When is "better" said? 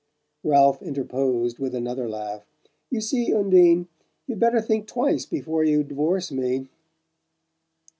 4.39-4.59